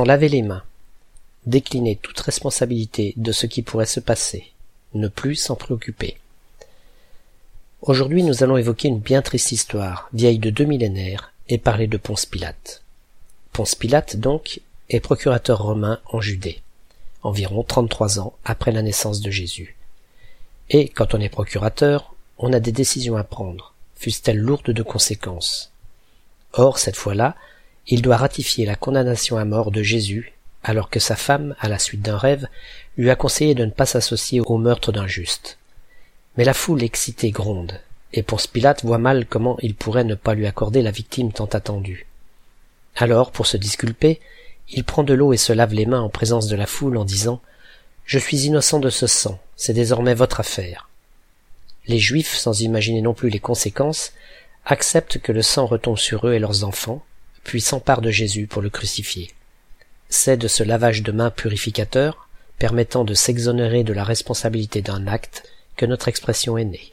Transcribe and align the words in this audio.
Laver 0.00 0.30
les 0.30 0.42
mains. 0.42 0.62
Décliner 1.44 1.96
toute 1.96 2.18
responsabilité 2.18 3.12
de 3.16 3.30
ce 3.30 3.46
qui 3.46 3.60
pourrait 3.60 3.84
se 3.84 4.00
passer. 4.00 4.50
Ne 4.94 5.08
plus 5.08 5.36
s'en 5.36 5.54
préoccuper. 5.54 6.16
Aujourd'hui 7.82 8.22
nous 8.22 8.42
allons 8.42 8.56
évoquer 8.56 8.88
une 8.88 9.00
bien 9.00 9.20
triste 9.22 9.52
histoire, 9.52 10.08
vieille 10.14 10.38
de 10.38 10.50
deux 10.50 10.64
millénaires, 10.64 11.32
et 11.48 11.58
parler 11.58 11.88
de 11.88 11.98
Ponce 11.98 12.24
Pilate. 12.24 12.82
Ponce 13.52 13.74
Pilate, 13.74 14.16
donc, 14.16 14.60
est 14.88 15.00
procurateur 15.00 15.62
romain 15.62 16.00
en 16.06 16.20
Judée, 16.20 16.62
environ 17.22 17.62
trente-trois 17.62 18.18
ans 18.18 18.34
après 18.44 18.72
la 18.72 18.82
naissance 18.82 19.20
de 19.20 19.30
Jésus. 19.30 19.76
Et, 20.70 20.88
quand 20.88 21.14
on 21.14 21.20
est 21.20 21.28
procurateur, 21.28 22.14
on 22.38 22.52
a 22.52 22.60
des 22.60 22.72
décisions 22.72 23.16
à 23.16 23.24
prendre, 23.24 23.74
fussent-elles 23.96 24.38
lourdes 24.38 24.70
de 24.70 24.82
conséquences. 24.82 25.70
Or, 26.54 26.78
cette 26.78 26.96
fois-là, 26.96 27.36
il 27.88 28.02
doit 28.02 28.16
ratifier 28.16 28.64
la 28.64 28.76
condamnation 28.76 29.36
à 29.36 29.44
mort 29.44 29.70
de 29.70 29.82
Jésus, 29.82 30.32
alors 30.62 30.90
que 30.90 31.00
sa 31.00 31.16
femme, 31.16 31.56
à 31.58 31.68
la 31.68 31.78
suite 31.78 32.02
d'un 32.02 32.16
rêve, 32.16 32.46
lui 32.96 33.10
a 33.10 33.16
conseillé 33.16 33.54
de 33.54 33.64
ne 33.64 33.70
pas 33.70 33.86
s'associer 33.86 34.40
au 34.40 34.58
meurtre 34.58 34.92
d'un 34.92 35.06
juste. 35.06 35.58
Mais 36.36 36.44
la 36.44 36.54
foule 36.54 36.82
excitée 36.82 37.30
gronde, 37.30 37.80
et 38.12 38.22
Ponce 38.22 38.46
Pilate 38.46 38.84
voit 38.84 38.98
mal 38.98 39.26
comment 39.26 39.58
il 39.62 39.74
pourrait 39.74 40.04
ne 40.04 40.14
pas 40.14 40.34
lui 40.34 40.46
accorder 40.46 40.82
la 40.82 40.90
victime 40.90 41.32
tant 41.32 41.46
attendue. 41.46 42.06
Alors, 42.96 43.32
pour 43.32 43.46
se 43.46 43.56
disculper, 43.56 44.20
il 44.70 44.84
prend 44.84 45.02
de 45.02 45.14
l'eau 45.14 45.32
et 45.32 45.38
se 45.38 45.52
lave 45.52 45.74
les 45.74 45.86
mains 45.86 46.00
en 46.00 46.08
présence 46.08 46.46
de 46.46 46.56
la 46.56 46.66
foule 46.66 46.96
en 46.96 47.04
disant 47.04 47.40
Je 48.04 48.18
suis 48.18 48.42
innocent 48.46 48.78
de 48.78 48.90
ce 48.90 49.06
sang, 49.06 49.40
c'est 49.56 49.72
désormais 49.72 50.14
votre 50.14 50.40
affaire. 50.40 50.88
Les 51.86 51.98
Juifs, 51.98 52.36
sans 52.36 52.60
imaginer 52.60 53.02
non 53.02 53.14
plus 53.14 53.28
les 53.28 53.40
conséquences, 53.40 54.12
acceptent 54.64 55.18
que 55.18 55.32
le 55.32 55.42
sang 55.42 55.66
retombe 55.66 55.98
sur 55.98 56.28
eux 56.28 56.34
et 56.34 56.38
leurs 56.38 56.64
enfants, 56.64 57.02
puis 57.44 57.60
s'emparent 57.60 58.00
de 58.00 58.10
Jésus 58.10 58.46
pour 58.46 58.62
le 58.62 58.70
crucifier. 58.70 59.30
C'est 60.08 60.36
de 60.36 60.48
ce 60.48 60.62
lavage 60.62 61.02
de 61.02 61.12
mains 61.12 61.30
purificateur, 61.30 62.28
permettant 62.58 63.04
de 63.04 63.14
s'exonérer 63.14 63.82
de 63.82 63.92
la 63.92 64.04
responsabilité 64.04 64.82
d'un 64.82 65.06
acte, 65.06 65.48
que 65.76 65.86
notre 65.86 66.08
expression 66.08 66.58
est 66.58 66.64
née. 66.64 66.92